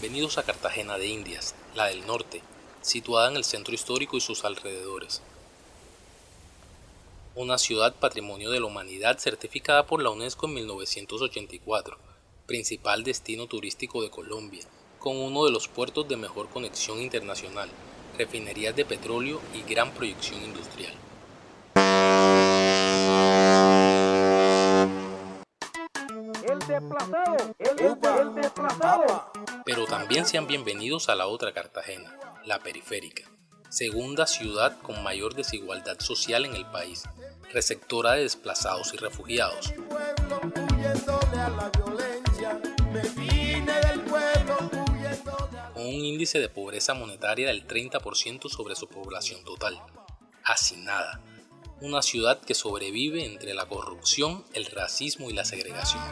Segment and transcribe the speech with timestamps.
[0.00, 2.40] Bienvenidos a Cartagena de Indias, la del norte,
[2.80, 5.20] situada en el centro histórico y sus alrededores.
[7.34, 11.98] Una ciudad patrimonio de la humanidad certificada por la UNESCO en 1984,
[12.46, 14.64] principal destino turístico de Colombia,
[14.98, 17.68] con uno de los puertos de mejor conexión internacional,
[18.16, 20.94] refinerías de petróleo y gran proyección industrial.
[29.64, 33.28] Pero también sean bienvenidos a la otra Cartagena, la periférica,
[33.68, 37.04] segunda ciudad con mayor desigualdad social en el país,
[37.52, 39.72] receptora de desplazados y refugiados.
[45.74, 49.80] Con un índice de pobreza monetaria del 30% sobre su población total.
[50.78, 51.20] nada
[51.80, 56.02] una ciudad que sobrevive entre la corrupción, el racismo y la segregación.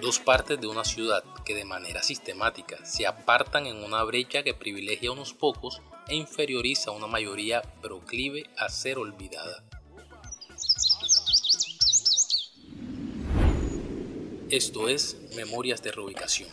[0.00, 4.54] Dos partes de una ciudad que de manera sistemática se apartan en una brecha que
[4.54, 9.64] privilegia a unos pocos e inferioriza a una mayoría proclive a ser olvidada.
[14.48, 16.48] Esto es Memorias de Reubicación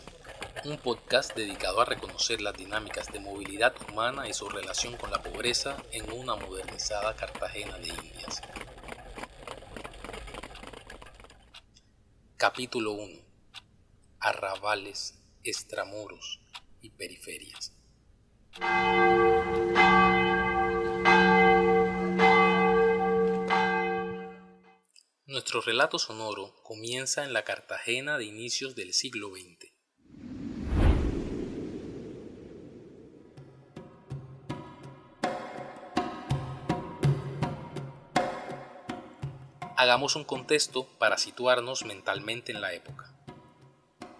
[0.64, 5.22] un podcast dedicado a reconocer las dinámicas de movilidad humana y su relación con la
[5.22, 8.40] pobreza en una modernizada Cartagena de Indias.
[12.36, 13.20] Capítulo 1.
[14.20, 16.40] Arrabales, extramuros
[16.80, 17.72] y periferias.
[25.26, 29.75] Nuestro relato sonoro comienza en la Cartagena de inicios del siglo XX
[39.78, 43.12] Hagamos un contexto para situarnos mentalmente en la época.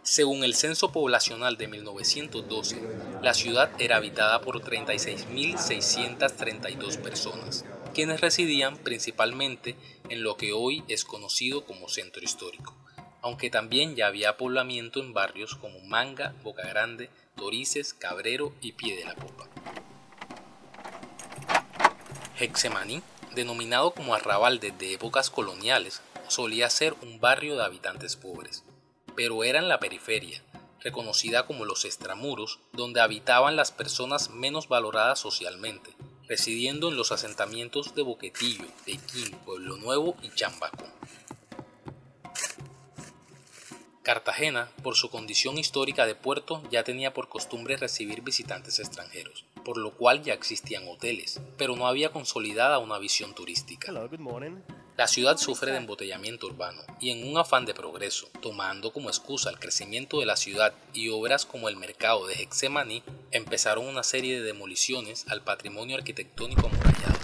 [0.02, 2.78] Según el censo poblacional de 1912,
[3.22, 9.76] la ciudad era habitada por 36.632 personas, quienes residían principalmente
[10.10, 12.74] en lo que hoy es conocido como centro histórico,
[13.22, 18.94] aunque también ya había poblamiento en barrios como Manga, Boca Grande, Torices, Cabrero y Pie
[18.94, 19.48] de la Popa.
[22.38, 23.02] Hexemaní
[23.36, 28.64] denominado como arrabal desde épocas coloniales, solía ser un barrio de habitantes pobres,
[29.14, 30.42] pero era en la periferia,
[30.80, 35.94] reconocida como los extramuros, donde habitaban las personas menos valoradas socialmente,
[36.26, 40.86] residiendo en los asentamientos de Boquetillo, Tequín, Pueblo Nuevo y Chambaco.
[44.02, 49.78] Cartagena, por su condición histórica de puerto, ya tenía por costumbre recibir visitantes extranjeros, por
[49.78, 53.90] lo cual ya existían hoteles, pero no había consolidada una visión turística.
[54.96, 59.50] La ciudad sufre de embotellamiento urbano y en un afán de progreso, tomando como excusa
[59.50, 64.38] el crecimiento de la ciudad y obras como el mercado de Hexemaní, empezaron una serie
[64.38, 67.15] de demoliciones al patrimonio arquitectónico amurallado.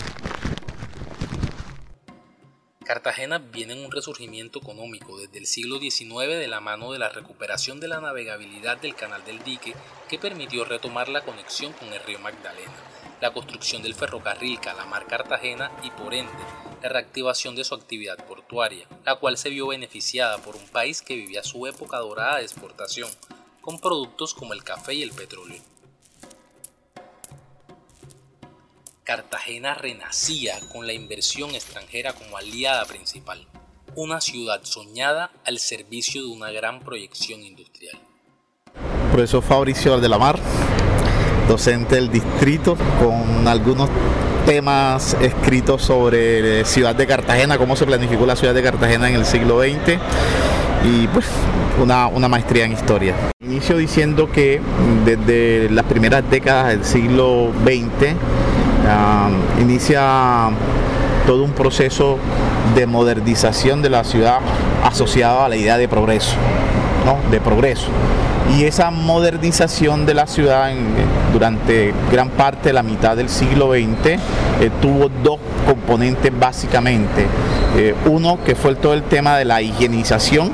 [2.93, 7.09] Cartagena viene en un resurgimiento económico desde el siglo XIX de la mano de la
[7.09, 9.75] recuperación de la navegabilidad del canal del dique
[10.11, 12.71] que permitió retomar la conexión con el río Magdalena,
[13.23, 16.33] la construcción del ferrocarril Calamar-Cartagena y por ende
[16.83, 21.17] la reactivación de su actividad portuaria, la cual se vio beneficiada por un país que
[21.17, 23.09] vivía su época dorada de exportación,
[23.63, 25.72] con productos como el café y el petróleo.
[29.05, 33.49] Cartagena renacía con la inversión extranjera como aliada principal,
[33.97, 37.99] una ciudad soñada al servicio de una gran proyección industrial.
[39.11, 40.39] Profesor Fabricio de la Mar,
[41.49, 43.91] docente del distrito, con algunos
[44.47, 49.27] temas escritos sobre ciudad de Cartagena, cómo se planificó la ciudad de Cartagena en el
[49.27, 49.99] siglo XX
[50.85, 51.27] y pues
[51.81, 53.17] una, una, maestría en historia.
[53.41, 54.61] Inicio diciendo que
[55.05, 58.15] desde las primeras décadas del siglo XX
[59.61, 60.51] inicia
[61.27, 62.19] todo un proceso
[62.75, 64.39] de modernización de la ciudad
[64.85, 66.37] asociado a la idea de progreso,
[67.31, 67.89] de progreso.
[68.57, 70.71] Y esa modernización de la ciudad
[71.33, 74.07] durante gran parte de la mitad del siglo XX
[74.61, 77.27] eh, tuvo dos componentes básicamente.
[77.77, 80.51] Eh, uno que fue todo el tema de la higienización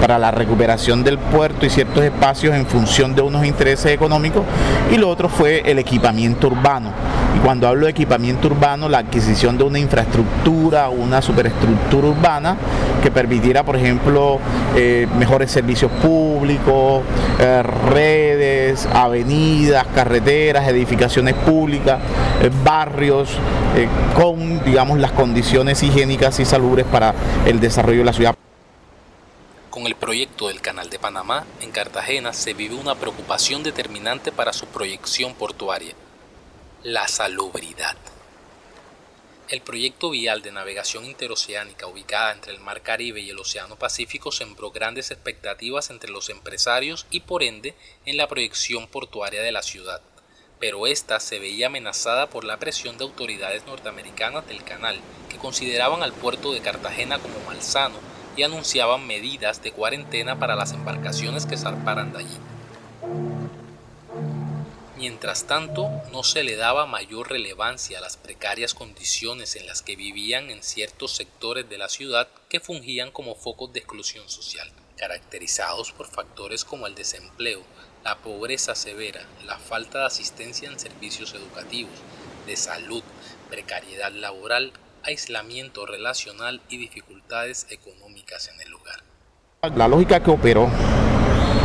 [0.00, 4.44] para la recuperación del puerto y ciertos espacios en función de unos intereses económicos
[4.92, 6.92] y lo otro fue el equipamiento urbano.
[7.44, 12.56] Cuando hablo de equipamiento urbano, la adquisición de una infraestructura, una superestructura urbana
[13.02, 14.40] que permitiera, por ejemplo,
[14.74, 17.02] eh, mejores servicios públicos,
[17.38, 22.00] eh, redes, avenidas, carreteras, edificaciones públicas,
[22.42, 23.30] eh, barrios,
[24.16, 27.14] con, digamos, las condiciones higiénicas y salubres para
[27.46, 28.34] el desarrollo de la ciudad.
[29.70, 34.52] Con el proyecto del Canal de Panamá, en Cartagena se vive una preocupación determinante para
[34.52, 35.94] su proyección portuaria,
[36.84, 37.96] la salubridad.
[39.48, 44.30] El proyecto vial de navegación interoceánica ubicada entre el Mar Caribe y el Océano Pacífico
[44.30, 47.74] sembró grandes expectativas entre los empresarios y por ende
[48.06, 50.02] en la proyección portuaria de la ciudad,
[50.60, 56.04] pero esta se veía amenazada por la presión de autoridades norteamericanas del canal que consideraban
[56.04, 57.98] al puerto de Cartagena como malsano
[58.36, 62.38] y anunciaban medidas de cuarentena para las embarcaciones que zarparan de allí.
[64.98, 69.94] Mientras tanto, no se le daba mayor relevancia a las precarias condiciones en las que
[69.94, 75.92] vivían en ciertos sectores de la ciudad que fungían como focos de exclusión social, caracterizados
[75.92, 77.62] por factores como el desempleo,
[78.02, 81.94] la pobreza severa, la falta de asistencia en servicios educativos,
[82.48, 83.04] de salud,
[83.48, 84.72] precariedad laboral,
[85.04, 89.04] aislamiento relacional y dificultades económicas en el lugar.
[89.76, 90.68] La lógica que operó,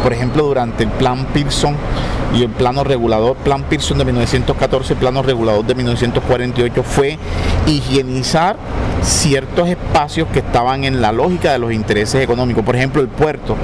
[0.03, 1.75] por ejemplo, durante el plan Pearson
[2.33, 7.17] y el plano regulador, plan Pearson de 1914, plano regulador de 1948, fue
[7.67, 8.55] higienizar
[9.01, 12.63] ciertos espacios que estaban en la lógica de los intereses económicos.
[12.63, 13.55] Por ejemplo, el puerto.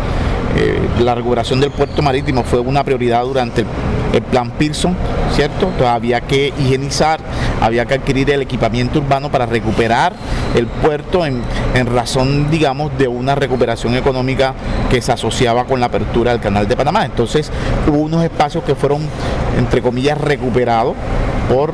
[0.57, 3.65] Eh, la recuperación del puerto marítimo fue una prioridad durante
[4.13, 4.95] el plan Pearson,
[5.33, 5.67] ¿cierto?
[5.67, 7.19] Entonces había que higienizar,
[7.61, 10.13] había que adquirir el equipamiento urbano para recuperar
[10.55, 11.43] el puerto en,
[11.93, 14.53] razón, digamos, de una recuperación económica
[14.89, 17.05] que se asociaba con la apertura del canal de Panamá.
[17.05, 17.51] Entonces
[17.87, 19.01] hubo unos espacios que fueron,
[19.57, 20.95] entre comillas, recuperados
[21.49, 21.73] por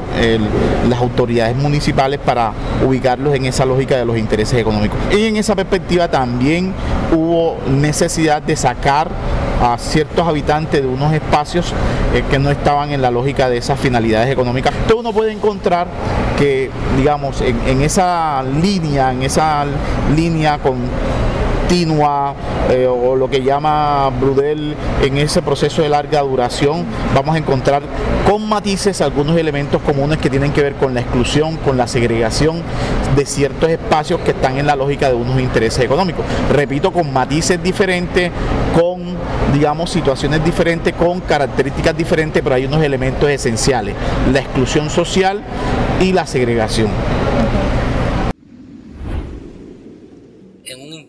[0.89, 2.54] las autoridades municipales para
[2.86, 4.98] ubicarlos en esa lógica de los intereses económicos.
[5.12, 6.74] Y en esa perspectiva también
[7.12, 9.10] hubo necesidad de sacar
[9.62, 11.74] a ciertos habitantes de unos espacios
[12.13, 14.74] eh, que no estaban en la lógica de esas finalidades económicas.
[14.74, 15.88] Entonces uno puede encontrar
[16.38, 19.66] que, digamos, en, esa línea, en esa
[20.16, 20.75] línea con
[21.66, 22.36] continua
[22.70, 26.86] eh, o lo que llama Brudel en ese proceso de larga duración,
[27.16, 27.82] vamos a encontrar
[28.30, 32.62] con matices algunos elementos comunes que tienen que ver con la exclusión, con la segregación
[33.16, 36.24] de ciertos espacios que están en la lógica de unos intereses económicos.
[36.52, 38.32] Repito, con matices diferentes,
[38.80, 39.16] con
[39.52, 43.96] digamos situaciones diferentes, con características diferentes, pero hay unos elementos esenciales,
[44.32, 45.42] la exclusión social
[46.00, 46.90] y la segregación.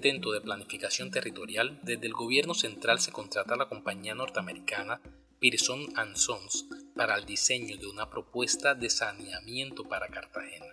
[0.07, 5.01] De planificación territorial, desde el gobierno central se contrata la compañía norteamericana
[5.41, 5.81] Pearson
[6.15, 10.67] Sons para el diseño de una propuesta de saneamiento para Cartagena.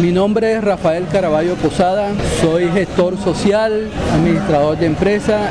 [0.00, 5.50] Mi nombre es Rafael Caraballo Posada, soy gestor social, administrador de empresa,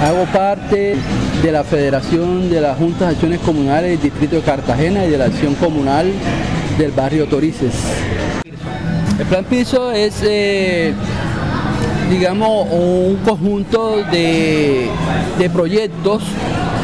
[0.00, 0.94] hago parte
[1.42, 5.18] de la Federación de las Juntas de Acciones Comunales del Distrito de Cartagena y de
[5.18, 6.12] la Acción Comunal
[6.78, 7.74] del barrio Torices.
[9.18, 10.94] El plan piso es eh,
[12.10, 14.88] digamos, un conjunto de,
[15.52, 16.22] proyectos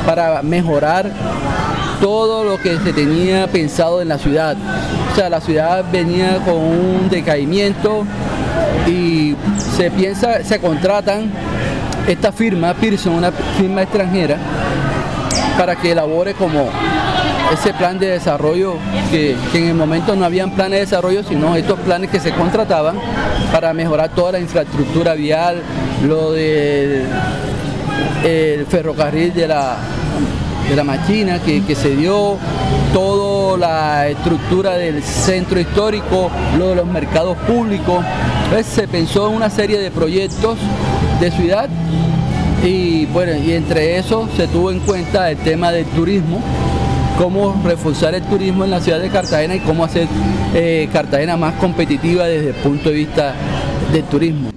[0.07, 1.11] para mejorar
[2.01, 4.57] todo lo que se tenía pensado en la ciudad.
[5.13, 8.05] O sea, la ciudad venía con un decaimiento
[8.87, 9.35] y
[9.77, 11.31] se piensa, se contratan
[12.09, 14.37] esta firma, Pearson, una firma extranjera,
[15.57, 16.69] para que elabore como
[17.53, 18.77] ese plan de desarrollo,
[19.11, 22.97] que, en el momento no habían planes de desarrollo, sino estos planes que se contrataban
[23.53, 25.63] para mejorar toda la infraestructura vial,
[26.07, 27.07] lo del
[28.69, 29.77] ferrocarril de la,
[30.69, 32.39] de la máquina que, se dio,
[32.93, 38.05] toda la estructura del centro histórico, lo de los mercados públicos.
[38.65, 40.59] Se pensó en una serie de proyectos
[41.21, 41.69] de ciudad
[42.65, 46.41] y bueno, y entre eso se tuvo en cuenta el tema del turismo,
[47.23, 50.09] cómo reforzar el turismo en la ciudad de Cartagena y cómo hacer
[50.55, 53.33] eh, Cartagena más competitiva desde el punto de vista
[53.93, 54.51] del turismo.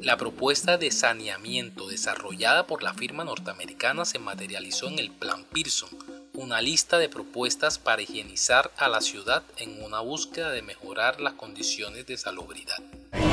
[0.00, 5.90] La propuesta de saneamiento desarrollada por la firma norteamericana se materializó en el Plan Pearson,
[6.32, 11.34] una lista de propuestas para higienizar a la ciudad en una búsqueda de mejorar las
[11.34, 12.78] condiciones de salubridad.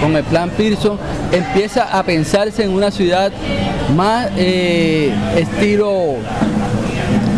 [0.02, 1.00] Con el Plan Pearson
[1.32, 3.32] empieza a pensarse en una ciudad
[3.96, 6.18] más eh, estilo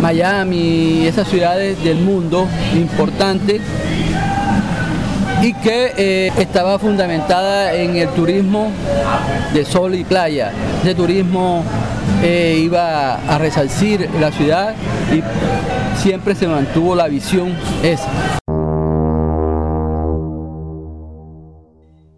[0.02, 3.62] Miami, esas ciudades del mundo importantes
[5.42, 8.72] y que eh, estaba fundamentada en el turismo
[9.54, 10.52] de sol y playa.
[10.82, 11.64] Ese turismo
[12.24, 14.76] eh, iba a resarcir la ciudad
[15.12, 15.22] y
[16.00, 18.10] siempre se mantuvo la visión esa.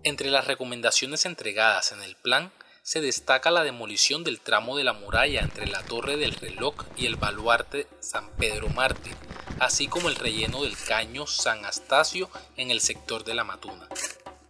[0.03, 2.51] Entre las recomendaciones entregadas en el plan
[2.83, 7.05] se destaca la demolición del tramo de la muralla entre la Torre del Reloj y
[7.05, 9.15] el baluarte San Pedro Mártir,
[9.59, 13.87] así como el relleno del caño San Astacio en el sector de la Matuna.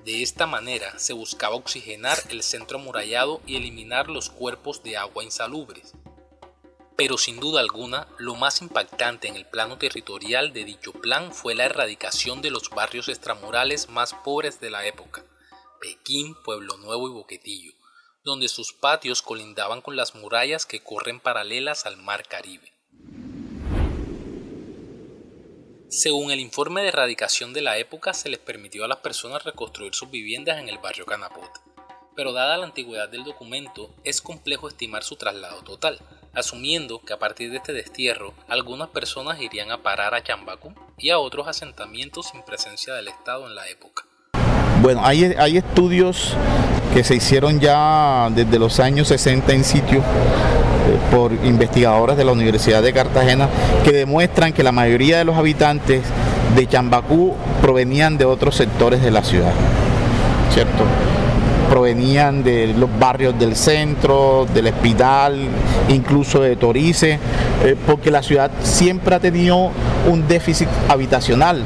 [0.04, 5.24] De esta manera se buscaba oxigenar el centro amurallado y eliminar los cuerpos de agua
[5.24, 5.94] insalubres.
[6.96, 11.54] Pero sin duda alguna, lo más impactante en el plano territorial de dicho plan fue
[11.54, 15.24] la erradicación de los barrios extramurales más pobres de la época,
[15.80, 17.74] Pekín, Pueblo Nuevo y Boquetillo,
[18.24, 22.72] donde sus patios colindaban con las murallas que corren paralelas al mar Caribe.
[25.89, 29.94] Según el informe de erradicación de la época, se les permitió a las personas reconstruir
[29.94, 31.60] sus viviendas en el barrio Canapote.
[32.15, 36.00] Pero dada la antigüedad del documento, es complejo estimar su traslado total,
[36.34, 41.10] asumiendo que a partir de este destierro, algunas personas irían a parar a Chambacú y
[41.10, 44.06] a otros asentamientos sin presencia del Estado en la época.
[44.84, 45.24] Bueno, hay,
[45.56, 46.34] estudios
[46.94, 50.04] que se hicieron ya desde los años 60 en sitio eh,
[51.10, 53.48] por investigadores de la Universidad de Cartagena
[53.86, 56.02] que demuestran que la mayoría de los habitantes
[56.54, 59.54] de Chambacú provenían de otros sectores de la ciudad,
[60.54, 60.84] ¿cierto?
[61.70, 65.48] Provenían de los barrios del centro, del hospital,
[65.88, 67.20] incluso de Torice,
[67.63, 69.72] eh, porque la ciudad siempre ha tenido
[70.10, 71.63] un déficit habitacional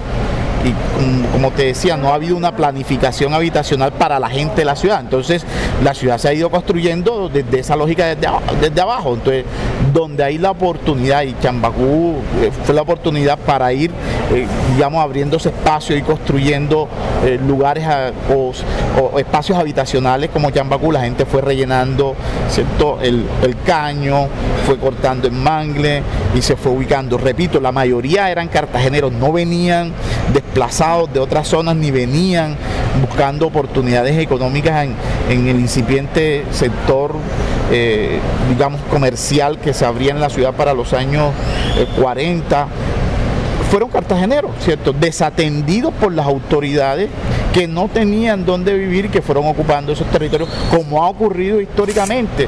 [0.63, 4.75] y como te decía, no ha habido una planificación habitacional para la gente de la
[4.75, 4.99] ciudad.
[5.01, 5.45] Entonces,
[5.83, 9.13] la ciudad se ha ido construyendo desde esa lógica desde, abajo.
[9.13, 9.45] Entonces,
[9.93, 13.91] donde hay la oportunidad, y Chambacú eh, fue la oportunidad para ir,
[14.33, 16.87] eh, digamos, abriéndose espacios y construyendo
[17.25, 17.85] eh, lugares
[18.33, 18.51] o,
[19.19, 22.15] espacios habitacionales como Chambacú, la gente fue rellenando
[22.49, 22.99] ¿cierto?
[23.01, 24.27] El, el caño,
[24.65, 26.03] fue cortando en mangle
[26.35, 27.17] y se fue ubicando.
[27.17, 29.93] Repito, la mayoría eran cartageneros, no venían
[30.57, 32.55] desplazados de otras zonas ni venían
[32.99, 34.87] buscando oportunidades económicas
[35.29, 37.13] en, el incipiente sector,
[37.71, 41.31] eh, digamos, comercial que se abría en la ciudad para los años
[41.99, 42.65] 40 eh,
[43.69, 44.93] fueron cartageneros, ¿cierto?
[44.93, 47.09] Desatendidos por las autoridades
[47.53, 52.47] que no tenían dónde vivir que fueron ocupando esos territorios, como ha ocurrido históricamente.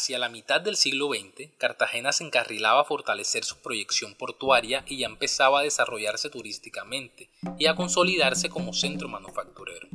[0.00, 4.96] Hacia la mitad del siglo XX, Cartagena se encarrilaba a fortalecer su proyección portuaria y
[4.96, 7.28] ya empezaba a desarrollarse turísticamente
[7.58, 9.88] y a consolidarse como centro manufacturero.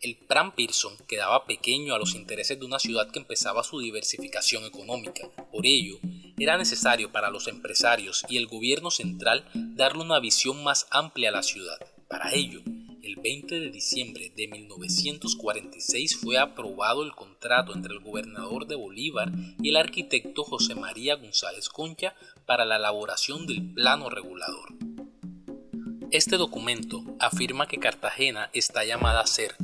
[0.00, 4.64] El Pram Pearson quedaba pequeño a los intereses de una ciudad que empezaba su diversificación
[4.64, 5.28] económica.
[5.52, 6.00] Por ello,
[6.36, 11.32] era necesario para los empresarios y el gobierno central darle una visión más amplia a
[11.32, 11.78] la ciudad.
[12.08, 12.60] Para ello,
[13.06, 19.30] el 20 de diciembre de 1946 fue aprobado el contrato entre el gobernador de Bolívar
[19.62, 24.74] y el arquitecto José María González Concha para la elaboración del plano regulador.
[26.10, 29.54] Este documento afirma que Cartagena está llamada a ser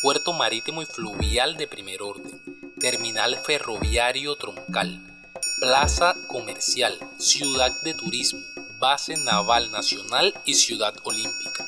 [0.00, 2.40] puerto marítimo y fluvial de primer orden,
[2.78, 5.04] terminal ferroviario troncal,
[5.60, 8.40] plaza comercial, ciudad de turismo,
[8.78, 11.67] base naval nacional y ciudad olímpica.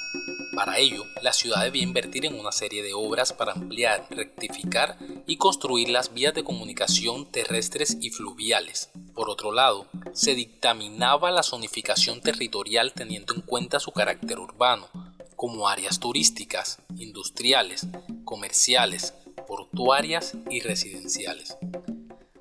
[0.54, 5.36] Para ello, la ciudad debía invertir en una serie de obras para ampliar, rectificar y
[5.36, 8.90] construir las vías de comunicación terrestres y fluviales.
[9.14, 14.88] Por otro lado, se dictaminaba la zonificación territorial teniendo en cuenta su carácter urbano,
[15.36, 17.86] como áreas turísticas, industriales,
[18.24, 19.14] comerciales,
[19.46, 21.56] portuarias y residenciales.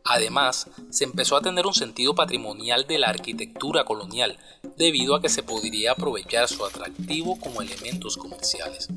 [0.04, 4.40] Además, se empezó a tener un sentido patrimonial de la arquitectura colonial,
[4.80, 8.88] debido a que se podría aprovechar su atractivo como elementos comerciales.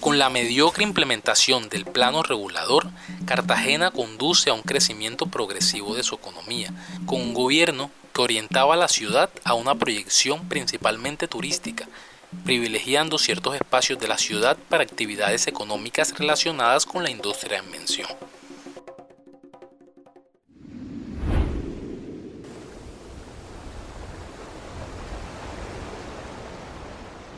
[0.00, 2.90] Con la mediocre implementación del plano regulador,
[3.24, 6.72] Cartagena conduce a un crecimiento progresivo de su economía,
[7.06, 11.88] con un gobierno que orientaba la ciudad a una proyección principalmente turística,
[12.44, 18.08] privilegiando ciertos espacios de la ciudad para actividades económicas relacionadas con la industria en mención.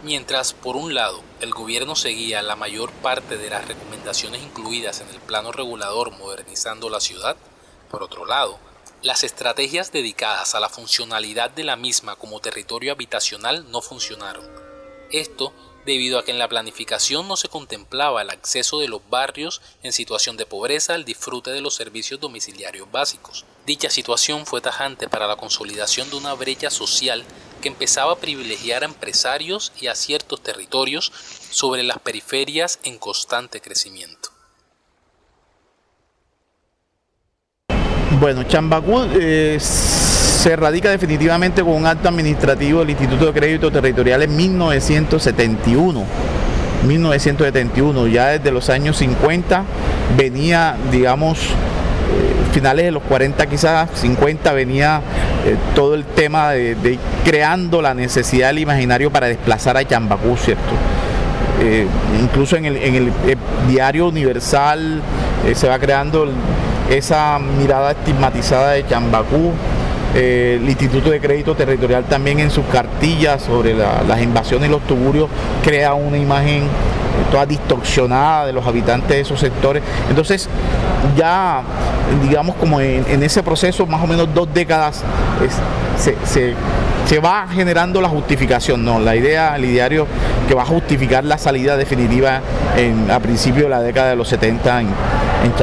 [0.02, 5.08] Mientras, por un lado, el gobierno seguía la mayor parte de las recomendaciones incluidas en
[5.10, 7.36] el plano regulador modernizando la ciudad,
[7.90, 8.58] por otro lado,
[9.02, 14.46] las estrategias dedicadas a la funcionalidad de la misma como territorio habitacional no funcionaron.
[15.10, 15.52] Esto
[15.84, 19.92] debido a que en la planificación no se contemplaba el acceso de los barrios en
[19.92, 23.44] situación de pobreza al disfrute de los servicios domiciliarios básicos.
[23.66, 27.24] Dicha situación fue tajante para la consolidación de una brecha social
[27.60, 31.12] que empezaba a privilegiar a empresarios y a ciertos territorios
[31.50, 34.30] sobre las periferias en constante crecimiento.
[38.18, 44.22] Bueno, Chambacú eh, se radica definitivamente con un acto administrativo del Instituto de Crédito Territorial
[44.22, 46.04] en 1971.
[46.86, 49.64] 1971, ya desde los años 50
[50.16, 51.38] venía, digamos,
[52.52, 55.00] finales de los 40 quizás, 50 venía
[55.46, 60.36] eh, todo el tema de, de, creando la necesidad del imaginario para desplazar a Chambacú,
[60.36, 60.72] ¿cierto?
[61.60, 61.86] Eh,
[62.20, 63.12] incluso en el, el
[63.68, 65.02] diario universal
[65.54, 66.26] se va creando
[66.90, 69.52] esa mirada estigmatizada de Chambacú,
[70.14, 74.72] eh, el Instituto de Crédito Territorial también en sus cartillas sobre la, las invasiones y
[74.72, 75.28] los tuburios
[75.62, 76.64] crea una imagen
[77.30, 79.82] toda distorsionada de los habitantes de esos sectores.
[80.08, 80.48] Entonces,
[81.16, 81.62] ya,
[82.22, 85.02] digamos, como en, ese proceso, más o menos dos décadas,
[85.96, 88.98] se, va generando la justificación, ¿no?
[89.00, 90.06] La idea, el ideario
[90.48, 92.40] que va a justificar la salida definitiva
[93.10, 94.88] a principios de la década de los 70 en,
[95.44, 95.54] en.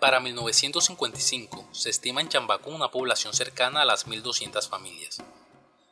[0.00, 5.22] Para 1955 se estima en Chambacú una población cercana a las 1.200 familias.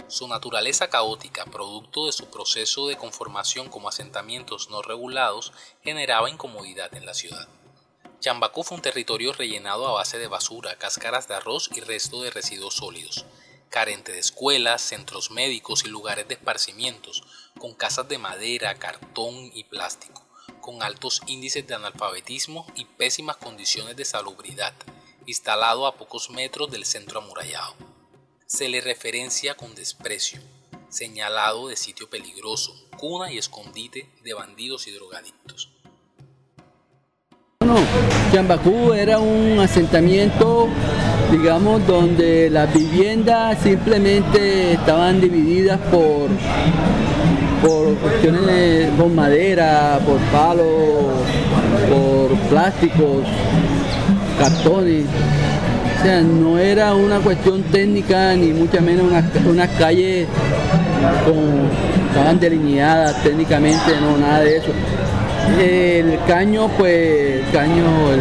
[0.08, 5.52] Su naturaleza caótica, producto de su proceso de conformación como asentamientos no regulados,
[5.84, 7.48] generaba incomodidad en la ciudad.
[8.20, 12.30] Chambacú fue un territorio rellenado a base de basura, cáscaras de arroz y resto de
[12.30, 13.26] residuos sólidos,
[13.70, 17.22] carente de escuelas, centros médicos y lugares de esparcimientos,
[17.58, 20.28] con casas de madera, cartón y plástico
[20.68, 24.74] con altos índices de analfabetismo y pésimas condiciones de salubridad,
[25.24, 27.74] instalado a pocos metros del centro amurallado.
[28.50, 30.40] Se le referencia con desprecio,
[30.88, 35.70] señalado de sitio peligroso, cuna y escondite de bandidos y drogadictos.
[37.60, 37.76] Bueno,
[38.32, 40.66] Chambacú era un asentamiento,
[41.30, 46.30] digamos, donde las viviendas simplemente estaban divididas por
[47.60, 51.12] por cuestiones por madera, por palos,
[51.90, 53.26] por plásticos,
[54.38, 55.04] cartones.
[55.98, 60.28] O sea, no era una cuestión técnica ni mucho menos unas una calles
[61.24, 61.68] con,
[62.08, 64.72] estaban delineadas técnicamente, no, nada de eso.
[65.58, 68.20] El caño, pues, el caño, el,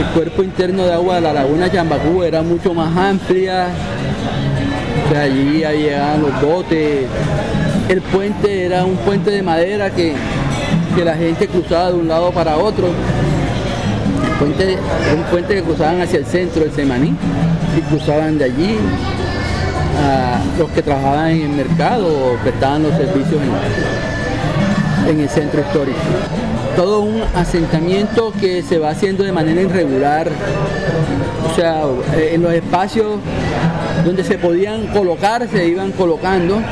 [0.00, 3.68] el cuerpo interno de agua de la laguna Chambacú era mucho más amplia.
[5.06, 7.06] O sea, allí llegaban los botes,
[7.88, 10.14] el puente era un puente de madera que,
[10.96, 12.88] que, la gente cruzaba de un lado para otro.
[14.40, 17.14] Un puente que cruzaban hacia el centro del Semaní
[17.76, 18.78] y cruzaban de allí
[20.02, 23.40] a los que trabajaban en el mercado o prestaban los servicios
[25.06, 25.98] en, en el centro histórico.
[26.74, 30.28] Todo un asentamiento que se va haciendo de manera irregular,
[31.50, 31.82] o sea,
[32.16, 33.18] en los espacios
[34.06, 36.62] donde se podían colocar, se iban colocando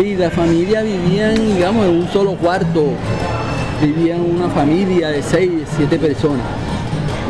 [0.00, 2.84] y la familia vivían, digamos, en un solo cuarto,
[3.82, 6.46] vivían una familia de seis, siete personas.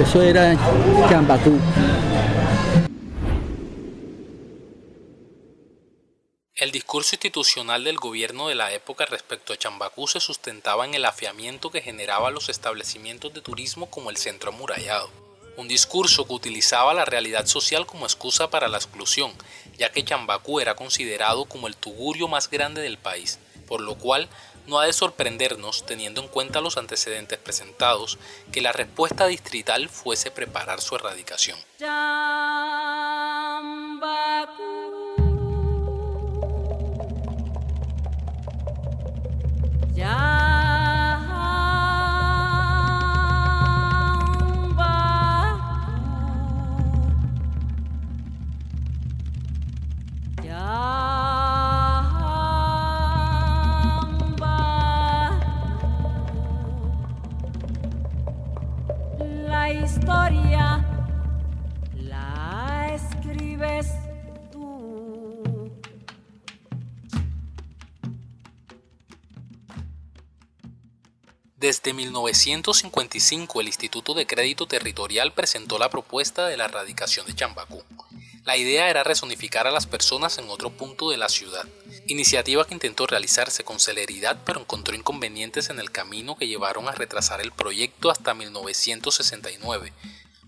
[0.00, 0.56] Eso era
[1.08, 1.58] Chambacú.
[6.54, 11.04] El discurso institucional del gobierno de la época respecto a Chambacú se sustentaba en el
[11.04, 15.10] afiamiento que generaba los establecimientos de turismo como el centro amurallado
[15.58, 19.32] un discurso que utilizaba la realidad social como excusa para la exclusión,
[19.76, 24.28] ya que Chambacú era considerado como el tugurio más grande del país, por lo cual
[24.68, 28.18] no ha de sorprendernos, teniendo en cuenta los antecedentes presentados,
[28.52, 31.58] que la respuesta distrital fuese preparar su erradicación.
[71.68, 77.84] Desde 1955 el Instituto de Crédito Territorial presentó la propuesta de la erradicación de Chambacú.
[78.46, 81.68] La idea era resonificar a las personas en otro punto de la ciudad,
[82.06, 86.92] iniciativa que intentó realizarse con celeridad pero encontró inconvenientes en el camino que llevaron a
[86.92, 89.92] retrasar el proyecto hasta 1969,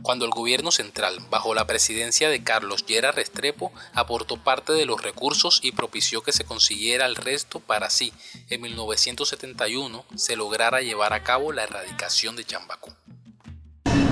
[0.03, 5.03] cuando el gobierno central, bajo la presidencia de Carlos Llera Restrepo, aportó parte de los
[5.03, 8.13] recursos y propició que se consiguiera el resto para así,
[8.49, 12.91] en 1971, se lograra llevar a cabo la erradicación de Chambacú.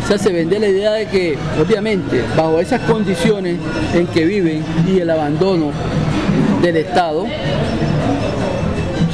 [0.02, 3.58] O sea, se vende la idea de que, obviamente, bajo esas condiciones
[3.92, 5.70] en que viven y el abandono
[6.62, 7.26] del Estado,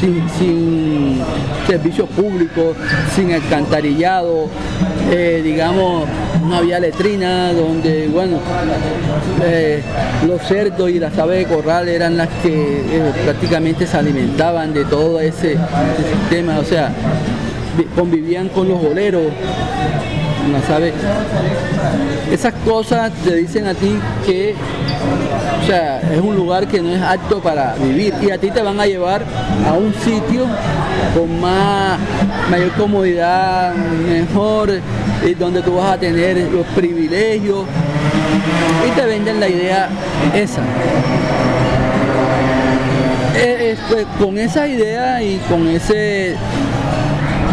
[0.00, 1.20] sin, sin
[1.66, 2.76] servicios públicos,
[3.14, 4.48] sin alcantarillado,
[5.10, 6.04] eh, digamos,
[6.46, 8.38] no había letrina, donde, bueno,
[9.44, 9.82] eh,
[10.26, 14.84] los cerdos y las aves de corral eran las que eh, prácticamente se alimentaban de
[14.84, 16.90] todo ese, ese sistema, o sea,
[17.78, 19.24] vi- convivían con los boleros,
[20.52, 20.94] las aves.
[22.30, 24.54] Esas cosas te dicen a ti que
[25.64, 28.60] o sea, es un lugar que no es apto para vivir y a ti te
[28.60, 29.22] van a llevar
[29.66, 30.46] a un sitio
[31.14, 31.98] con más
[32.50, 34.70] mayor comodidad, mejor,
[35.24, 37.64] y donde tú vas a tener los privilegios
[38.86, 39.88] y te venden la idea
[40.34, 40.60] esa.
[43.36, 46.36] Eh, eh, pues, con esa idea y con ese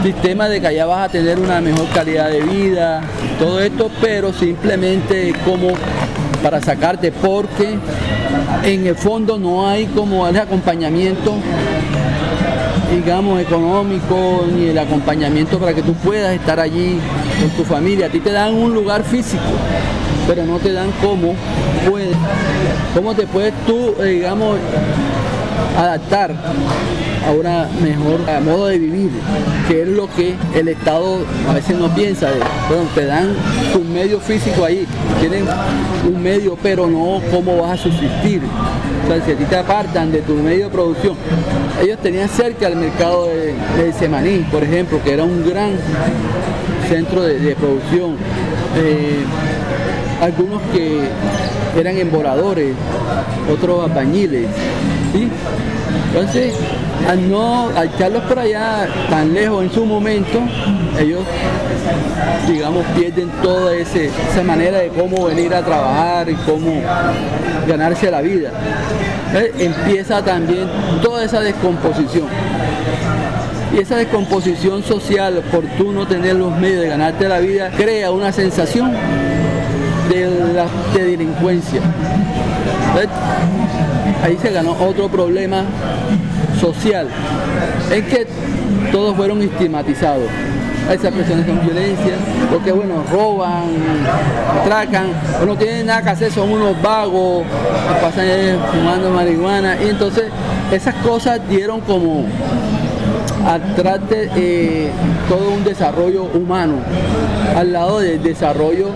[0.04, 3.02] sistema de que allá vas a tener una mejor calidad de vida,
[3.40, 5.70] todo esto, pero simplemente como
[6.42, 7.78] para sacarte porque
[8.64, 11.36] en el fondo no hay como el acompañamiento
[12.92, 17.00] digamos económico ni el acompañamiento para que tú puedas estar allí
[17.40, 18.08] con tu familia.
[18.08, 19.44] A ti te dan un lugar físico,
[20.28, 21.34] pero no te dan cómo
[21.90, 22.16] puedes,
[22.94, 24.58] cómo te puedes tú, eh, digamos,
[25.78, 26.34] adaptar
[27.28, 29.12] a una mejor a modo de vivir,
[29.68, 32.30] que es lo que el Estado a veces no piensa.
[32.32, 33.34] De, bueno, te dan
[33.76, 34.88] un medio físico ahí,
[35.20, 35.46] tienen
[36.08, 38.42] un medio, pero no cómo vas a subsistir.
[39.04, 41.16] O sea, si a ti te apartan de tu medio de producción,
[41.82, 45.72] ellos tenían cerca el mercado de, de Semaní, por ejemplo, que era un gran
[46.88, 48.16] centro de, de producción.
[48.78, 49.24] Eh,
[50.22, 51.02] algunos que
[51.78, 52.76] eran emboradores,
[53.52, 54.48] otros albañiles,
[55.14, 55.28] ¿sí?
[56.14, 56.54] Entonces,
[57.10, 60.40] al no al echarlos por allá tan lejos en su momento,
[61.00, 61.22] ellos,
[62.48, 66.74] digamos, pierden toda ese- esa manera de cómo venir a trabajar y cómo
[67.68, 68.52] ganarse la vida.
[69.28, 70.68] Entonces, empieza también
[71.02, 72.26] toda esa descomposición.
[73.74, 78.12] Y esa descomposición social, por tú no tener los medios de ganarte la vida, crea
[78.12, 78.92] una sensación
[80.10, 80.28] de,
[80.94, 81.80] de delincuencia.
[82.90, 83.10] Entonces,
[84.24, 85.64] ahí se ganó otro problema
[86.60, 87.08] social,
[87.92, 88.28] es que
[88.92, 90.28] todos fueron estigmatizados.
[90.92, 92.16] Esas personas son violencia,
[92.52, 93.64] porque bueno, roban,
[94.62, 95.08] atracan,
[95.42, 97.46] o no tienen nada que hacer, son unos vagos,
[98.02, 98.26] pasan
[98.74, 100.26] fumando marihuana, y entonces
[100.72, 102.26] esas cosas dieron como
[103.48, 104.92] atrás de eh,
[105.30, 106.76] todo un desarrollo humano,
[107.56, 108.90] al lado del desarrollo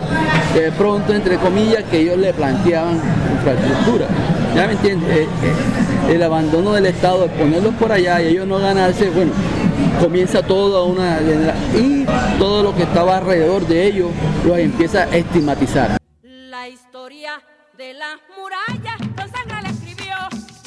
[0.53, 2.99] de pronto, entre comillas, que ellos le planteaban
[3.37, 4.07] infraestructura.
[4.55, 5.09] ¿Ya me entiendes?
[5.17, 9.33] Eh, eh, el abandono del Estado, ponerlos por allá y ellos no ganarse, bueno,
[9.99, 11.19] comienza toda una...
[11.73, 12.05] y
[12.39, 14.11] todo lo que estaba alrededor de ellos
[14.45, 15.97] los empieza a estigmatizar.
[16.23, 17.43] La historia
[17.77, 18.97] de las murallas,
[19.29, 20.15] Sangre la escribió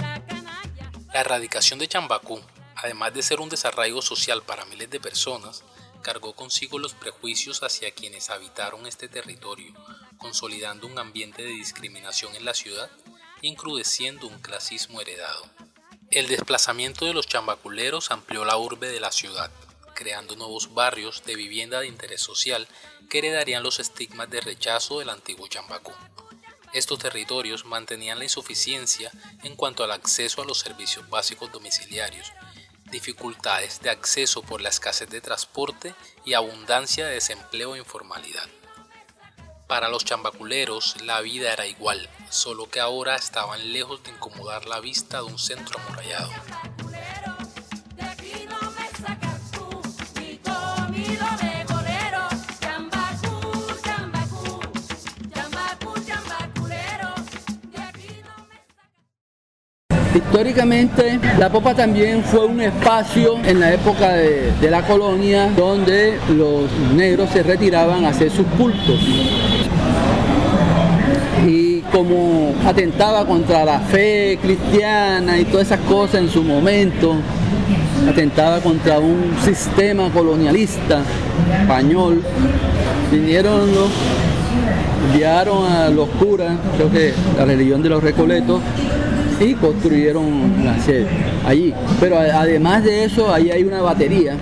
[0.01, 0.91] la canalla.
[1.15, 2.41] La erradicación de Chambacú,
[2.77, 5.65] además de ser un desarraigo social para miles de personas,
[6.03, 9.73] cargó consigo los prejuicios hacia quienes habitaron este territorio,
[10.19, 12.91] consolidando un ambiente de discriminación en la ciudad
[13.41, 15.45] y encrudeciendo un clasismo heredado.
[16.11, 19.51] El desplazamiento de los chambaculeros amplió la urbe de la ciudad,
[19.95, 22.67] creando nuevos barrios de vivienda de interés social
[23.11, 25.93] que heredarían los estigmas de rechazo del antiguo Chambacú.
[26.73, 29.11] Estos territorios mantenían la insuficiencia
[29.43, 32.33] en cuanto al acceso a los servicios básicos domiciliarios,
[32.91, 38.49] dificultades de acceso por la escasez de transporte y abundancia de desempleo e informalidad.
[39.69, 44.81] Para los chambaculeros la vida era igual, solo que ahora estaban lejos de incomodar la
[44.81, 46.31] vista de un centro amurallado.
[60.15, 66.71] Históricamente, la popa también fue un espacio en la época de la colonia donde los
[66.95, 68.99] negros se retiraban a hacer sus cultos.
[71.99, 77.17] Como atentaba contra la fe cristiana y todas esas cosas en su momento,
[78.09, 81.03] atentaba contra un sistema colonialista
[81.61, 82.23] español,
[83.11, 83.91] vinieron los
[85.11, 88.61] enviaron a los curas, creo que la religión de los recoletos,
[89.41, 91.09] y construyeron la sede
[91.45, 91.75] allí.
[91.99, 94.37] Pero además de eso, ahí hay una batería,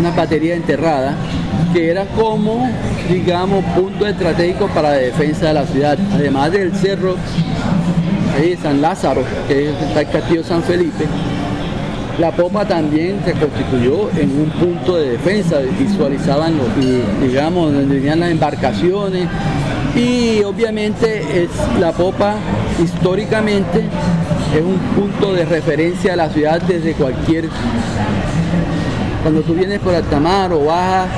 [0.00, 1.16] una batería enterrada,
[1.72, 2.68] que era como,
[3.10, 5.98] digamos, punto estratégico para la defensa de la ciudad.
[6.12, 7.16] Además del cerro,
[8.36, 11.06] ahí San Lázaro, que está el castillo San Felipe,
[12.18, 16.66] la popa también se constituyó en un punto de defensa, visualizaban los,
[17.20, 19.26] digamos, donde venían las embarcaciones
[19.96, 22.34] y obviamente es la popa
[22.82, 23.84] históricamente
[24.54, 27.48] es un punto de referencia de la ciudad desde cualquier
[29.22, 31.08] cuando tú vienes por Altamar o bajas,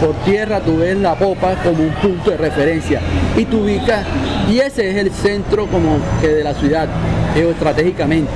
[0.00, 3.00] por tierra, tú ves la popa como un punto de referencia
[3.36, 4.04] y tú ubicas,
[4.50, 6.88] y ese es el centro como que de la ciudad,
[7.34, 8.32] geoestratégicamente.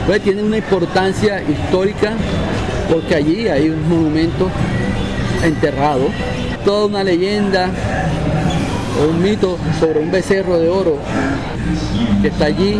[0.00, 2.12] Entonces tiene una importancia histórica
[2.92, 4.48] porque allí hay un monumento
[5.44, 6.08] enterrado,
[6.64, 7.70] toda una leyenda
[9.00, 10.98] o un mito sobre un becerro de oro
[12.20, 12.78] que está allí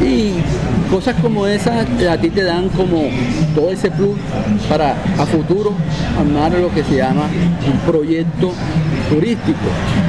[0.00, 0.34] y
[0.90, 3.08] cosas como esas a ti te dan como
[3.54, 4.16] todo ese plus
[4.68, 5.72] para a futuro
[6.18, 7.28] armar lo que se llama
[7.66, 8.52] un proyecto
[9.08, 9.58] turístico.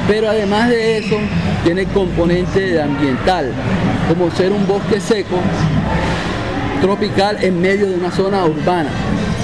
[0.08, 1.16] Pero además de eso
[1.64, 3.50] tiene componente ambiental,
[4.08, 5.36] como ser un bosque seco
[6.80, 8.90] tropical en medio de una zona urbana,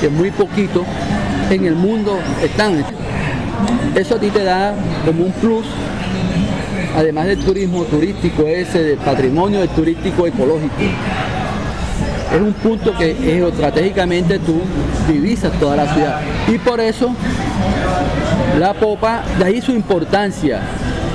[0.01, 0.85] que muy poquito
[1.51, 2.85] en el mundo están.
[3.95, 4.75] Eso a ti te da
[5.07, 5.67] como un plus
[6.97, 10.75] además del turismo turístico ese, del patrimonio del turístico ecológico.
[12.35, 13.11] Es un punto que
[13.45, 14.61] estratégicamente tú
[15.09, 16.21] divisas toda la ciudad.
[16.49, 17.11] Y por eso
[18.59, 20.61] la popa, de ahí su importancia.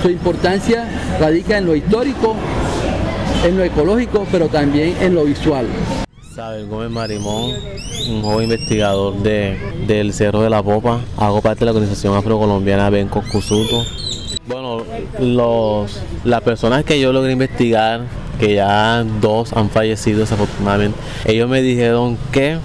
[0.01, 0.87] Su importancia
[1.19, 2.35] radica en lo histórico,
[3.45, 5.65] en lo ecológico, pero también en lo visual.
[6.35, 7.51] Sabel Gómez Marimón,
[8.09, 9.57] un joven investigador de,
[9.87, 10.99] del Cerro de la Popa.
[11.17, 13.85] Hago parte de la organización afrocolombiana Benco Cusuto
[15.19, 18.01] los, las personas que yo logré investigar,
[18.39, 22.57] que ya dos han fallecido desafortunadamente, ellos me dijeron que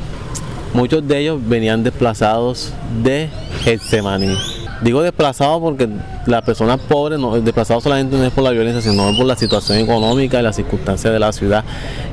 [0.75, 3.29] muchos de ellos venían desplazados de
[3.63, 4.37] Getsemaní.
[4.83, 5.89] Digo desplazados porque
[6.27, 9.79] las personas pobres, no, desplazados solamente no es por la violencia, sino por la situación
[9.79, 11.65] económica y las circunstancias de la ciudad,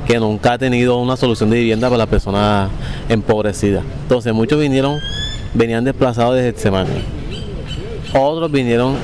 [0.06, 2.70] que nunca ha tenido una solución de vivienda para las personas
[3.08, 3.86] empobrecidas.
[4.02, 5.00] Entonces muchos vinieron,
[5.54, 7.18] venían desplazados de Getsemaní
[8.14, 8.96] otros vinieron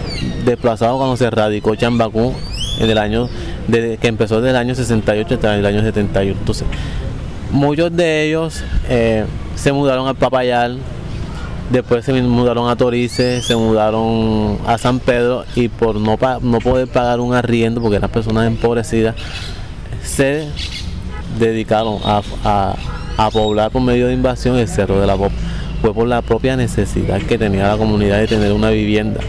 [0.46, 2.34] desplazados cuando se radicó Chambacú
[2.80, 3.30] en el año
[3.70, 6.38] que empezó desde el año 68 hasta el año 71.
[6.40, 6.68] Entonces,
[7.52, 9.26] muchos de ellos eh,
[9.56, 10.80] se mudaron al Papayal,
[11.72, 16.88] después se mudaron a Torice, se mudaron a San Pedro y por no, no poder
[16.88, 19.16] pagar un arriendo, porque eran personas empobrecidas,
[20.04, 20.48] se
[21.40, 22.22] dedicaron a,
[23.18, 25.34] a poblar por medio de invasión el Cerro de la Popa
[25.84, 29.20] fue por la propia necesidad que tenía la comunidad de tener una vivienda,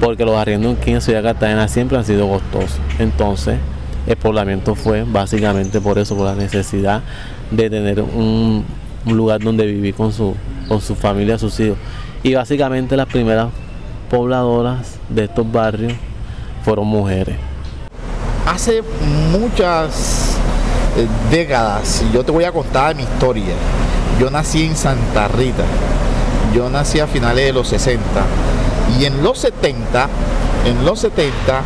[0.00, 2.80] porque los arriendos aquí en Ciudad Cartagena siempre han sido costosos.
[2.98, 3.58] Entonces,
[4.06, 7.02] el poblamiento fue básicamente por eso, por la necesidad
[7.50, 8.64] de tener un,
[9.06, 10.34] lugar donde vivir con su,
[10.68, 11.76] con su familia, sus hijos.
[12.22, 13.48] Y básicamente las primeras
[14.10, 15.92] pobladoras de estos barrios
[16.64, 17.36] fueron mujeres.
[18.46, 18.82] Hace
[19.30, 20.36] muchas
[20.96, 23.54] eh, décadas, yo te voy a contar mi historia.
[24.18, 25.64] Yo nací en Santa Rita.
[26.54, 28.02] Yo nací a finales de los 60.
[28.98, 30.08] Y en los 70,
[30.66, 31.62] en los 70,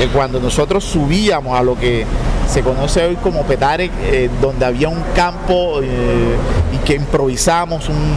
[0.00, 2.06] eh, cuando nosotros subíamos a lo que
[2.48, 6.36] se conoce hoy como Petare, eh, donde había un campo eh,
[6.72, 8.14] y que improvisamos un,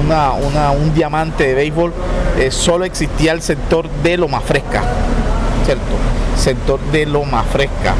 [0.00, 1.92] un diamante de béisbol,
[2.50, 4.82] solo existía el sector de Loma Fresca,
[5.64, 5.82] ¿cierto?
[6.36, 7.94] Sector de Loma Fresca,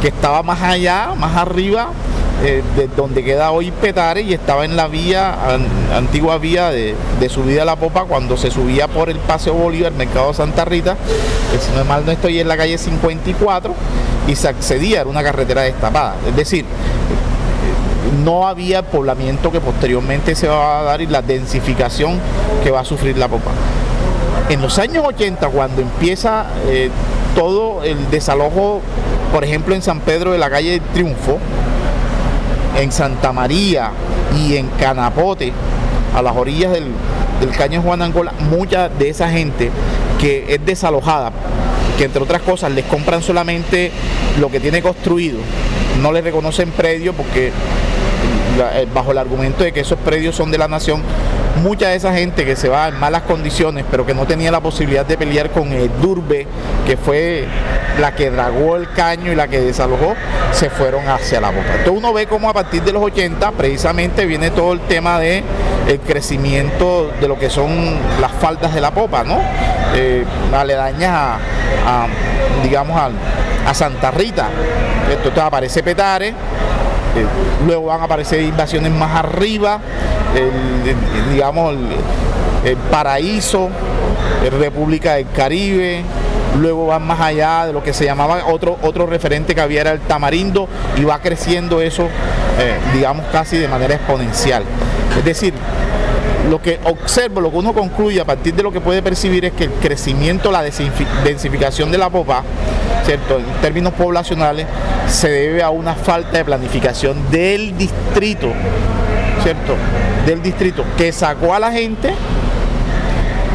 [0.00, 1.88] que estaba más allá, más arriba,
[2.44, 5.34] eh, de donde queda hoy Petare y estaba en la vía,
[5.94, 6.94] antigua vía de,
[7.30, 10.96] subida a la popa cuando se subía por el Paseo Bolívar, Mercado Santa Rita,
[11.50, 13.74] que si no es mal no estoy en la calle 54
[14.28, 16.16] y se accedía, era una carretera destapada.
[16.28, 16.66] Es decir,
[18.22, 22.18] no había poblamiento que posteriormente se va a dar y la densificación
[22.62, 23.50] que va a sufrir la popa.
[24.48, 26.90] En los años 80, cuando empieza eh,
[27.34, 28.80] todo el desalojo,
[29.32, 31.38] por ejemplo en San Pedro de la calle Triunfo,
[32.76, 33.90] en Santa María
[34.36, 35.52] y en Canapote,
[36.14, 36.92] a las orillas del,
[37.56, 39.70] caño Juan Angola, mucha de esa gente
[40.20, 41.32] que es desalojada,
[41.98, 43.90] que entre otras cosas les compran solamente
[44.40, 45.38] lo que tiene construido,
[46.02, 50.58] no les reconocen predio porque eh, bajo el argumento de que esos predios son de
[50.58, 51.02] la nación,
[51.56, 54.60] mucha de esa gente que se va en malas condiciones, pero que no tenía la
[54.60, 56.46] posibilidad de pelear con el Durbe,
[56.86, 57.46] que fue
[58.00, 60.14] la que dragó el caño y la que desalojó,
[60.52, 61.72] se fueron hacia la boca.
[61.78, 65.42] Entonces uno ve cómo a partir de los 80 precisamente viene todo el tema de
[65.88, 69.38] el crecimiento de lo que son las faldas de la popa, ¿no?
[69.94, 71.38] Eh, aledañas
[71.86, 72.06] a,
[72.62, 74.48] digamos, a, Santa Rita.
[75.10, 76.34] Entonces aparece Petare, eh,
[77.66, 79.80] luego van a aparecer invasiones más arriba,
[81.32, 81.74] digamos,
[82.64, 83.68] el, Paraíso,
[84.58, 86.02] República del Caribe,
[86.58, 89.92] luego van más allá de lo que se llamaba otro, otro referente que había era
[89.92, 92.04] el tamarindo y va creciendo eso,
[92.58, 94.64] eh, digamos, casi de manera exponencial.
[95.16, 95.54] Es decir,
[96.48, 99.52] lo que observo, lo que uno concluye a partir de lo que puede percibir es
[99.52, 102.42] que el crecimiento, la densificación de la popa,
[103.04, 103.38] ¿cierto?
[103.38, 104.66] en términos poblacionales,
[105.08, 108.52] se debe a una falta de planificación del distrito,
[109.46, 109.76] ¿cierto?
[110.26, 112.12] Del distrito, que sacó a la gente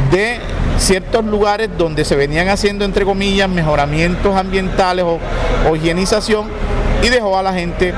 [0.10, 0.39] de
[0.77, 6.47] ciertos lugares donde se venían haciendo, entre comillas, mejoramientos ambientales o, higienización
[7.04, 7.93] y dejó a la gente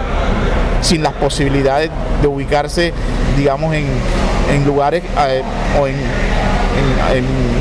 [0.82, 2.94] sin las posibilidades de ubicarse,
[3.38, 5.44] digamos, en, lugares eh,
[5.80, 5.96] o en,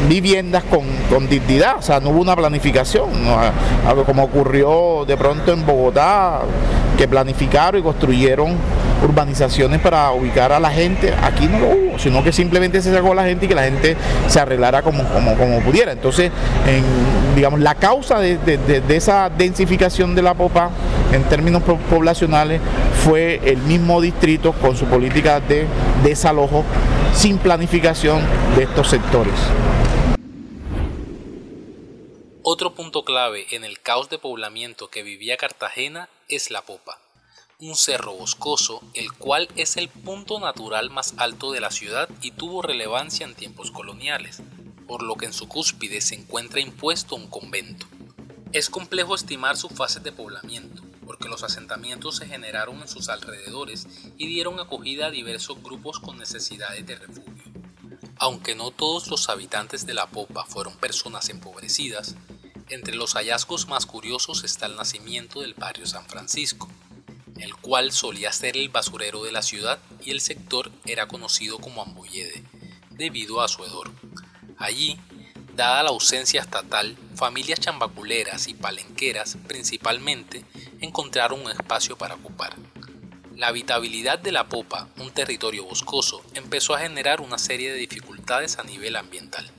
[0.08, 1.76] viviendas con, dignidad.
[1.78, 3.10] O sea, no hubo una planificación,
[3.86, 6.40] algo como ocurrió de pronto en Bogotá,
[6.96, 8.56] que planificaron y construyeron
[9.02, 11.14] urbanizaciones para ubicar a la gente.
[11.22, 13.64] Aquí no lo hubo, sino que simplemente se sacó a la gente y que la
[13.64, 13.96] gente
[14.28, 15.92] se arreglara como, como, pudiera.
[15.92, 16.30] Entonces,
[17.34, 18.38] digamos, la causa de,
[18.88, 20.70] esa densificación de la popa
[21.12, 22.60] en términos poblacionales
[23.04, 25.66] fue el mismo distrito con su política de
[26.02, 26.64] desalojo
[27.14, 28.22] sin planificación
[28.56, 29.34] de estos sectores.
[32.44, 36.98] Otro punto clave en el caos de poblamiento que vivía Cartagena es la popa
[37.62, 42.32] un cerro boscoso, el cual es el punto natural más alto de la ciudad y
[42.32, 44.42] tuvo relevancia en tiempos coloniales,
[44.88, 47.86] por lo que en su cúspide se encuentra impuesto un convento.
[48.52, 53.86] Es complejo estimar su fase de poblamiento, porque los asentamientos se generaron en sus alrededores
[54.18, 57.52] y dieron acogida a diversos grupos con necesidades de refugio.
[58.16, 62.16] Aunque no todos los habitantes de la popa fueron personas empobrecidas,
[62.70, 66.68] entre los hallazgos más curiosos está el nacimiento del barrio San Francisco,
[67.38, 71.82] el cual solía ser el basurero de la ciudad y el sector era conocido como
[71.82, 72.42] Amboyede,
[72.90, 73.90] debido a su hedor.
[74.58, 74.98] Allí,
[75.54, 80.44] dada la ausencia estatal, familias chambaculeras y palenqueras principalmente
[80.80, 82.54] encontraron un espacio para ocupar.
[83.36, 88.58] La habitabilidad de la popa, un territorio boscoso, empezó a generar una serie de dificultades
[88.58, 89.50] a nivel ambiental.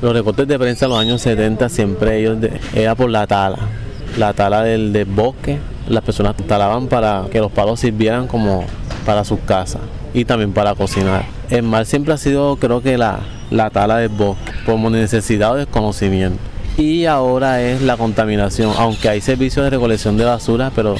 [0.00, 2.38] Los reportes de prensa en los años 70 siempre ellos
[2.74, 3.68] era por la tala,
[4.18, 5.58] la tala del, del bosque
[5.90, 8.64] las personas talaban para que los palos sirvieran como
[9.04, 9.82] para sus casas
[10.14, 11.24] y también para cocinar.
[11.50, 13.20] El mal siempre ha sido creo que la,
[13.50, 16.38] la tala del bosque por necesidad o desconocimiento.
[16.76, 20.94] Y ahora es la contaminación, aunque hay servicios de recolección de basura, pero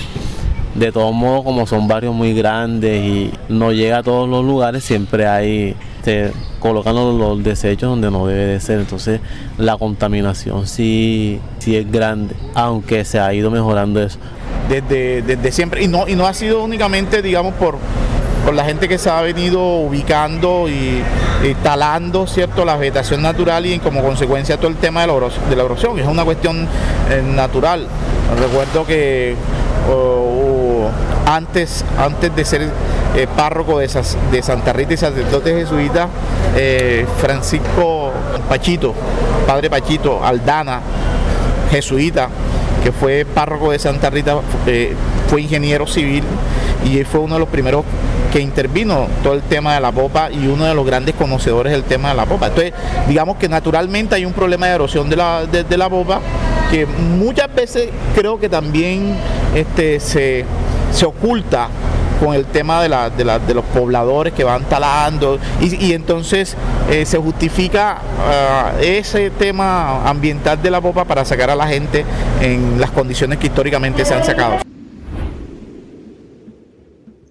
[0.74, 4.84] de todos modos como son barrios muy grandes y no llega a todos los lugares,
[4.84, 5.76] siempre hay
[6.58, 8.80] colocan los, desechos donde no debe de ser.
[8.80, 9.20] Entonces
[9.58, 14.18] la contaminación sí, sí es grande, aunque se ha ido mejorando eso
[14.70, 15.82] desde, siempre.
[15.82, 17.76] Y no, y no ha sido únicamente, digamos, por,
[18.44, 21.02] por la gente que se ha venido ubicando y,
[21.62, 25.14] talando cierto la vegetación natural y como consecuencia todo el tema de la,
[25.48, 25.98] de la erosión.
[25.98, 26.68] Es una cuestión
[27.10, 27.86] eh, natural.
[28.38, 29.34] Recuerdo que
[31.26, 32.68] antes, antes de ser
[33.16, 33.88] eh, párroco de,
[34.30, 36.08] de, Santa Rita y sacerdote jesuita,
[36.56, 38.12] eh, Francisco
[38.48, 38.94] Pachito,
[39.46, 40.80] padre Pachito Aldana,
[41.70, 42.28] jesuita,
[42.84, 44.94] que fue párroco de Santa Rita, eh,
[45.28, 46.22] fue ingeniero civil
[46.84, 47.84] y fue uno de los primeros
[48.32, 51.82] que intervino todo el tema de la popa y uno de los grandes conocedores del
[51.82, 52.46] tema de la popa.
[52.46, 52.72] Entonces,
[53.08, 56.20] digamos que naturalmente hay un problema de erosión de la, de, la popa
[56.70, 59.16] que muchas veces creo que también
[59.54, 60.44] este, se,
[60.92, 61.68] se oculta
[62.20, 66.54] con el tema de, de, los pobladores que van talando y, entonces
[66.90, 72.04] eh, se justifica ah, ese tema ambiental de la popa para sacar a la gente
[72.42, 74.58] en las condiciones que históricamente se han sacado.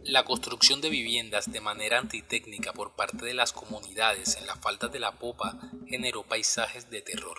[0.05, 4.91] La construcción de viviendas de manera antitécnica por parte de las comunidades en las faldas
[4.91, 5.55] de la popa
[5.87, 7.37] generó paisajes de terror.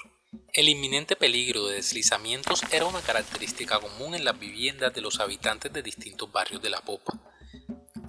[0.52, 5.72] El inminente peligro de deslizamientos era una característica común en las viviendas de los habitantes
[5.72, 7.18] de distintos barrios de la popa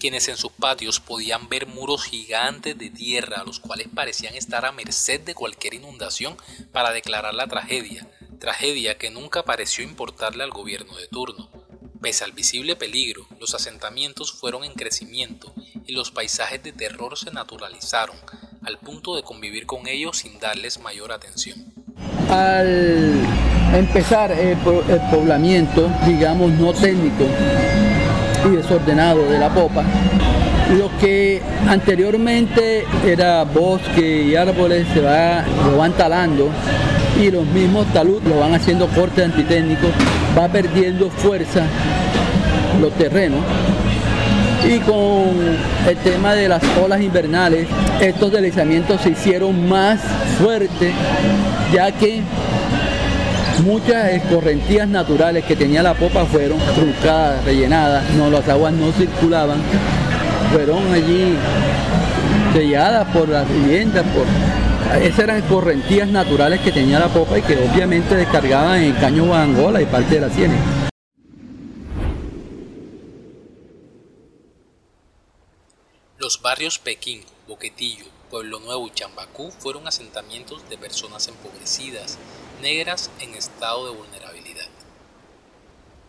[0.02, 4.72] quienes en sus patios podían ver muros gigantes de tierra, los cuales parecían estar a
[4.72, 6.36] merced de cualquier inundación
[6.72, 8.10] para declarar la tragedia,
[8.40, 11.52] tragedia que nunca pareció importarle al gobierno de turno.
[12.02, 15.54] Pese al visible peligro, los asentamientos fueron en crecimiento
[15.86, 18.18] y los paisajes de terror se naturalizaron,
[18.64, 21.64] al punto de convivir con ellos sin darles mayor atención.
[22.28, 23.24] Al
[23.76, 24.58] empezar el,
[25.12, 27.26] poblamiento, digamos, no técnico,
[28.46, 29.84] y desordenado de la popa.
[30.78, 36.50] Lo que anteriormente era bosque y árboles se va, lo van talando
[37.22, 39.90] y los mismos talud lo van haciendo cortes antitécnicos,
[40.38, 41.64] va perdiendo fuerza
[42.80, 43.42] los terrenos
[44.68, 47.68] y con el tema de las olas invernales,
[48.00, 50.00] estos deslizamientos se hicieron más
[50.40, 50.94] fuertes,
[51.74, 52.22] ya que
[53.64, 59.62] Muchas escorrentías naturales que tenía la popa fueron truncadas, rellenadas, no, las aguas no circulaban,
[60.52, 61.36] fueron allí
[62.54, 64.26] selladas por las viviendas, por
[65.00, 69.82] esas eran escorrentías naturales que tenía la popa y que obviamente descargaban en Caño Angola
[69.82, 70.62] y parte de la Ciénaga.
[76.18, 82.18] Los barrios Pekín, Boquetillo, Pueblo Nuevo y Chambacú fueron asentamientos de personas empobrecidas,
[82.62, 84.70] negras en estado de vulnerabilidad.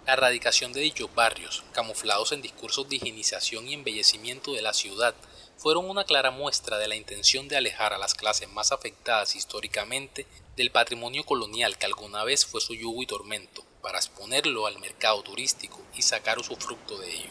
[0.06, 5.16] La erradicación de dichos barrios, camuflados en discursos de higienización y embellecimiento de la ciudad,
[5.56, 10.24] fueron una clara muestra de la intención de alejar a las clases más afectadas históricamente
[10.56, 15.24] del patrimonio colonial que alguna vez fue su yugo y tormento, para exponerlo al mercado
[15.24, 17.30] turístico y sacar su fruto de ello.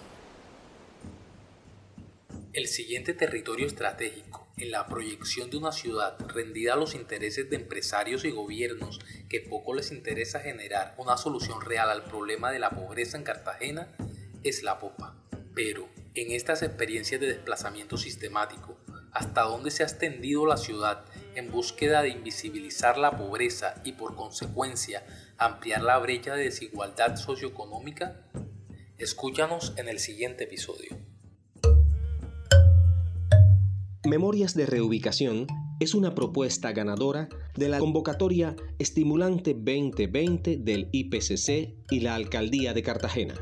[2.52, 7.56] El siguiente territorio estratégico en la proyección de una ciudad rendida a los intereses de
[7.56, 12.70] empresarios y gobiernos que poco les interesa generar una solución real al problema de la
[12.70, 13.88] pobreza en Cartagena
[14.44, 15.16] es la popa.
[15.56, 18.78] Pero, en estas experiencias de desplazamiento sistemático,
[19.12, 24.16] hasta dónde se ha extendido la ciudad en búsqueda de invisibilizar la pobreza y por
[24.16, 25.04] consecuencia
[25.38, 28.28] ampliar la brecha de desigualdad socioeconómica?
[29.00, 31.11] Escúchanos en el siguiente episodio.
[34.04, 35.46] Memorias de Reubicación
[35.80, 42.82] es una propuesta ganadora de la convocatoria Estimulante 2020 del IPCC y la Alcaldía de
[42.82, 43.36] Cartagena.